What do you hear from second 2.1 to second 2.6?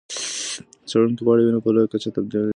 تولید کړي.